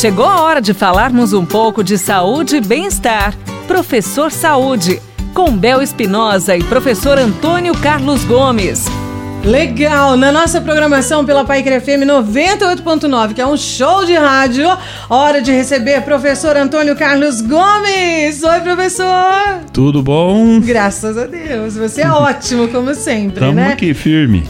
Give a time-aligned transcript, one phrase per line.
[0.00, 3.36] Chegou a hora de falarmos um pouco de saúde e bem-estar.
[3.68, 4.98] Professor Saúde,
[5.34, 8.86] com Bel Espinosa e professor Antônio Carlos Gomes.
[9.44, 10.16] Legal!
[10.16, 14.66] Na nossa programação pela Pai FM 98.9, que é um show de rádio,
[15.10, 18.42] hora de receber professor Antônio Carlos Gomes.
[18.42, 19.60] Oi, professor!
[19.70, 20.60] Tudo bom?
[20.60, 21.76] Graças a Deus.
[21.76, 23.72] Você é ótimo, como sempre, Tamo né?
[23.72, 24.48] aqui, firme.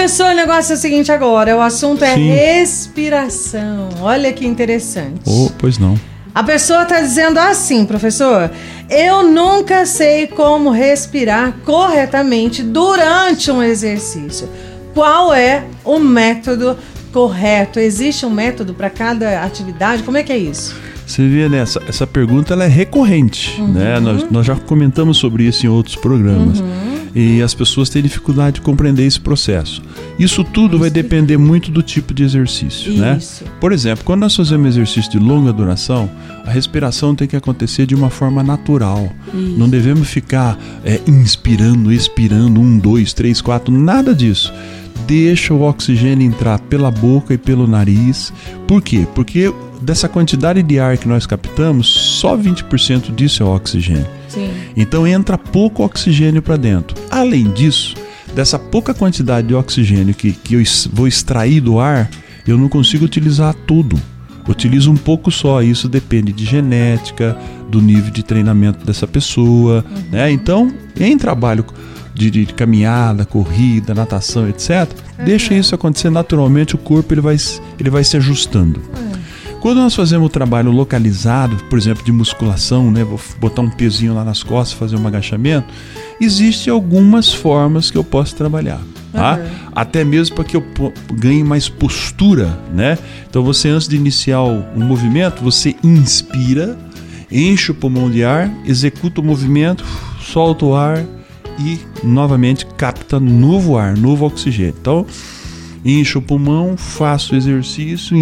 [0.00, 2.30] Professor, o negócio é o seguinte agora, o assunto é Sim.
[2.30, 3.90] respiração.
[4.00, 5.20] Olha que interessante.
[5.26, 5.94] Oh, pois não.
[6.34, 8.50] A pessoa está dizendo assim, professor,
[8.88, 14.48] eu nunca sei como respirar corretamente durante um exercício.
[14.94, 16.78] Qual é o método
[17.12, 17.78] correto?
[17.78, 20.02] Existe um método para cada atividade?
[20.02, 20.74] Como é que é isso?
[21.06, 21.58] Você vê, né?
[21.58, 24.00] Essa, essa pergunta ela é recorrente, né?
[24.00, 26.62] Nós, nós já comentamos sobre isso em outros programas.
[27.14, 29.82] E as pessoas têm dificuldade de compreender esse processo.
[30.18, 33.16] Isso tudo vai depender muito do tipo de exercício, né?
[33.18, 33.44] Isso.
[33.60, 36.10] Por exemplo, quando nós fazemos exercício de longa duração,
[36.44, 39.10] a respiração tem que acontecer de uma forma natural.
[39.32, 44.52] Não devemos ficar é, inspirando, expirando, um, dois, três, quatro, nada disso.
[45.06, 48.32] Deixa o oxigênio entrar pela boca e pelo nariz.
[48.66, 49.06] Por quê?
[49.14, 54.06] Porque dessa quantidade de ar que nós captamos, só 20% disso é oxigênio.
[54.28, 54.50] Sim.
[54.76, 56.99] Então entra pouco oxigênio para dentro.
[57.10, 57.94] Além disso,
[58.34, 62.08] dessa pouca quantidade de oxigênio que, que eu vou extrair do ar,
[62.46, 64.00] eu não consigo utilizar tudo.
[64.48, 65.62] Utilizo um pouco só.
[65.62, 67.36] Isso depende de genética,
[67.68, 69.84] do nível de treinamento dessa pessoa.
[70.10, 70.30] Né?
[70.30, 71.64] Então, em trabalho
[72.14, 74.88] de, de caminhada, corrida, natação, etc.,
[75.24, 77.36] deixa isso acontecer naturalmente, o corpo ele vai,
[77.78, 78.80] ele vai se ajustando.
[79.60, 84.14] Quando nós fazemos o trabalho localizado, por exemplo, de musculação, né, vou botar um pezinho
[84.14, 85.66] lá nas costas, fazer um agachamento,
[86.18, 88.80] existem algumas formas que eu posso trabalhar.
[89.12, 89.34] Tá?
[89.34, 89.50] Aham.
[89.74, 90.64] Até mesmo para que eu
[91.12, 92.96] ganhe mais postura, né?
[93.28, 96.78] Então você antes de iniciar o, movimento, você inspira,
[97.30, 99.84] enche o pulmão de ar, executa o movimento,
[100.22, 101.04] solta o ar
[101.58, 104.74] e novamente capta novo ar, novo oxigênio.
[104.80, 105.04] Então,
[105.84, 108.16] encho o pulmão, faço o exercício,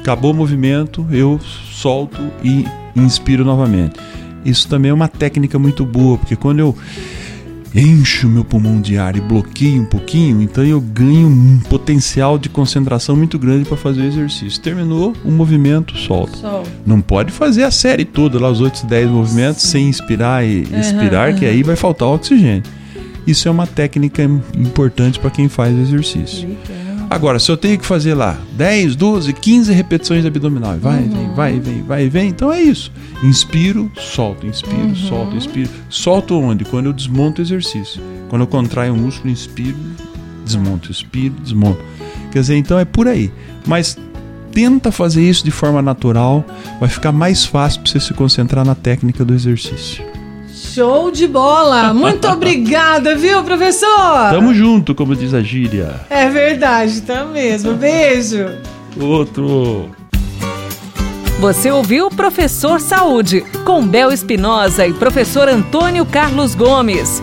[0.00, 1.38] acabou o movimento, eu
[1.70, 2.64] solto e
[2.96, 3.98] inspiro novamente.
[4.44, 6.76] Isso também é uma técnica muito boa, porque quando eu
[7.74, 12.38] encho o meu pulmão de ar e bloqueio um pouquinho, então eu ganho um potencial
[12.38, 14.60] de concentração muito grande para fazer o exercício.
[14.60, 16.36] Terminou o movimento, solta.
[16.36, 16.64] Sol.
[16.84, 21.34] Não pode fazer a série toda, lá os outros 10 movimentos, sem inspirar e expirar,
[21.34, 22.64] que aí vai faltar oxigênio.
[23.26, 24.22] Isso é uma técnica
[24.56, 26.48] importante para quem faz o exercício.
[27.10, 31.34] Agora, se eu tenho que fazer lá 10, 12, 15 repetições de abdominal, vai, vem,
[31.34, 32.92] vai, vem, vai, vem, então é isso.
[33.20, 35.68] Inspiro, solto, inspiro, solto, inspiro.
[35.88, 36.64] Solto onde?
[36.64, 38.00] Quando eu desmonto o exercício.
[38.28, 39.76] Quando eu contraio o músculo, inspiro,
[40.44, 41.82] desmonto, expiro, desmonto.
[42.30, 43.32] Quer dizer, então é por aí.
[43.66, 43.98] Mas
[44.52, 46.44] tenta fazer isso de forma natural,
[46.78, 50.04] vai ficar mais fácil para você se concentrar na técnica do exercício.
[50.74, 51.92] Show de bola!
[51.92, 54.30] Muito obrigada, viu, professor?
[54.30, 56.00] Tamo junto, como diz a gíria.
[56.08, 57.74] É verdade, tá mesmo.
[57.74, 58.50] Beijo.
[59.00, 59.90] Outro.
[61.40, 67.22] Você ouviu Professor Saúde, com Bel Espinosa e professor Antônio Carlos Gomes.